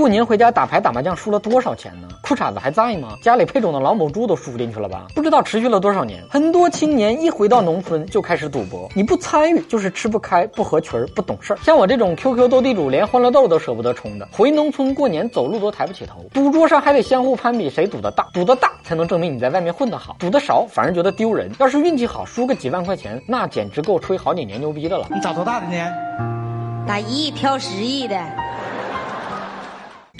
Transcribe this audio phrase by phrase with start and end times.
[0.00, 2.08] 过年回家打牌打麻将输了多少钱呢？
[2.22, 3.10] 裤衩子还在吗？
[3.22, 5.04] 家里配种的老母猪都输进去了吧？
[5.14, 6.24] 不知道持续了多少年。
[6.30, 11.58] 很多青年一回到农村就开始赌博，你不参与就是吃不开、不合群、不懂事儿。
[11.62, 16.24] 像我这种 QQ 斗地主连欢乐豆都舍不得充的，回农村过年走路都抬不起头。
[16.32, 21.52] 赌桌上还得相互攀比谁赌的大，赌的大才能证明你在外面混得好，赌的少反而觉得丢人。
[21.58, 25.06] 要是运气好输个几万块钱，那简直够吹好几年牛逼的了。
[25.10, 25.92] 你找多大的呢？
[26.86, 28.16] 打一亿挑十亿的。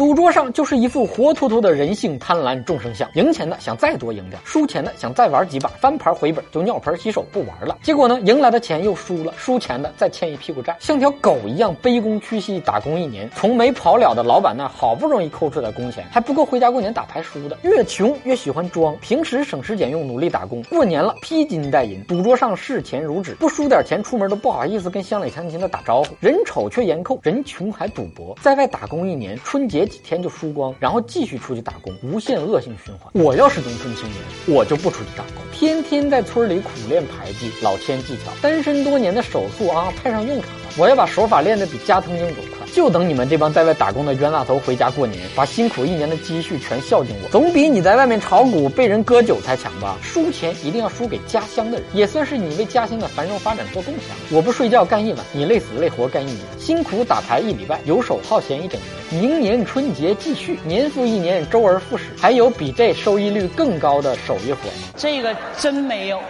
[0.00, 7.76] 赌桌上就是一副活脱脱的人性贪婪众生相，赢钱的想再多赢点，输钱的想再玩几把，翻盘回本就尿盆洗手不玩了。
[7.82, 17.58] 结果呢，赢来的钱又输了，输钱的再欠一屁股债，像条狗一样卑躬屈膝打工一年，从没跑了的老板那好不容易抠出来工钱，还不够回家过年打牌输的。
[17.60, 26.16] 越穷越喜欢装，平时省吃俭用努力打工，过年了披金戴银，赌桌上视钱如纸，不输点钱出门都不好意思跟乡里乡亲的打招呼。
[26.20, 29.89] 人丑却严扣，人穷还赌博，在外打工一年，春节。
[29.90, 33.10] 几天就输光，然后继续出去打工，无限恶性循环。
[33.12, 40.70] 我要是农村青年，我就不出去打工，天天在村里苦练牌技、老千技巧，单身多年的手速啊派上用场了。
[40.78, 49.96] 我要把手法练得比加藤鹰都快，就等你们这帮在外打工的冤大头回家过年，把辛苦一年的积蓄全孝敬我，总比你在外面炒股被人割韭菜强吧？
[50.02, 54.36] 输钱一定要输给家乡的人，也算是你为家乡的繁荣发展做贡献。
[54.36, 64.88] 我不睡觉干一晚，你累死累活干一年，辛苦打牌一礼拜，游手好闲一整年，明年春节继续，年复一年，周而复始，还有比这收益率更高的手艺活吗？
[64.96, 66.20] 这个真没有。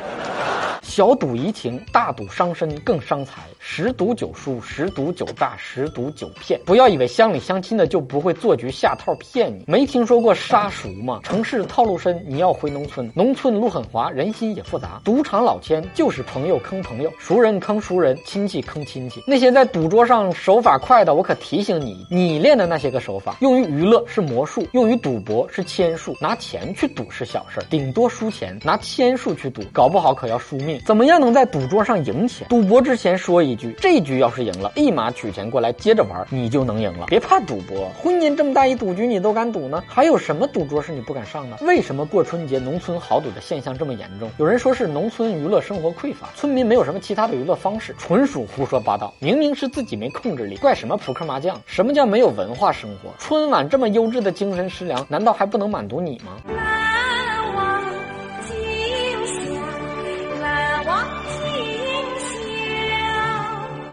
[0.82, 3.42] 小赌怡情，大赌伤身更伤财。
[3.58, 6.60] 十赌九输，十赌九诈，十赌九骗。
[6.66, 9.64] 不要以为乡里乡亲的就不会做局下套骗你。
[9.68, 11.20] 没听说过杀熟吗？
[11.22, 15.00] 城市套路深，你要回农村，农村路很滑，人心也复杂。
[15.04, 19.22] 赌场老千就是朋友坑朋友，熟人坑熟人，亲戚坑亲戚。
[19.26, 26.16] 那些在赌桌上手法快的，我可提醒你，你练的那些个手法，用于娱乐是魔术，用于赌博是千术。
[26.20, 30.80] 拿钱去赌是小事儿顶多输钱；拿千术去赌，搞不好可要输命。
[30.86, 32.46] 怎么样能在赌桌上赢钱？
[32.48, 37.06] 赌博之前说一句：这局要是赢了，立马取钱过来接着玩，你就能赢了。
[37.06, 39.82] 别怕赌博，婚姻这么大一赌局你都敢赌呢？
[39.86, 41.58] 还有什么赌桌是你不敢上的？
[41.62, 44.30] 为什么过春节农村豪赌的现象这么严重？
[44.38, 49.12] 有人说是农村娱乐生活匮乏，村民没有什么其他的娱乐方式，纯属胡说八道。
[49.18, 51.60] 明明是自己没控制力，怪什么扑克麻将？
[51.66, 53.10] 什么叫没有文化生活？
[53.18, 56.69] 春晚这么优质的精神食粮，难道还不能满足你吗？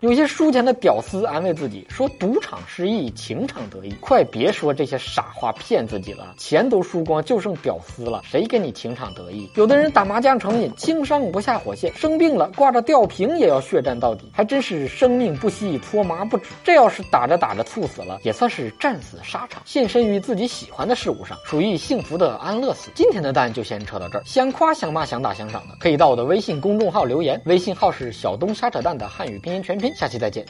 [0.07, 9.49] 有些输钱的屌丝安慰自己说：“赌场失意，情场得意。”快别说这些傻话骗自己了，钱都输光，就剩屌丝了，谁跟你情场得意？
[9.55, 16.51] 有的人打麻将成瘾，轻伤不下火线，生病了挂着吊瓶也要血战到底，还真是生命不息，搓麻不止。
[16.63, 22.89] 这要是打着打着猝死了，也算是战死沙场，献身于自己喜欢的事物上，属于幸福的安乐死。
[22.95, 29.93] 今天的蛋就先扯到这儿，想夸想骂想打想赏的，可以到我的微信公众号留言，微信号是小东瞎扯淡的汉语拼音全拼。
[29.97, 30.45] 下期再见。